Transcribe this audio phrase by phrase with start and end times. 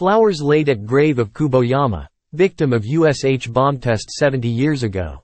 [0.00, 5.22] Flowers laid at grave of Kuboyama, victim of USH bomb test 70 years ago.